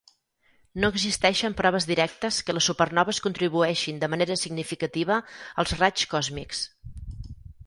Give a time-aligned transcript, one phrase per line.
[0.83, 5.19] No existeixen proves directes que les supernoves contribueixin de manera significativa
[5.65, 6.65] als raigs còsmics.